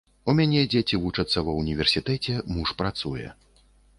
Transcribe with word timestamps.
У 0.31 0.33
мяне 0.37 0.61
дзеці 0.73 0.99
вучацца 1.03 1.43
ва 1.49 1.53
ўніверсітэце, 1.59 2.39
муж 2.57 2.75
працуе. 2.83 3.27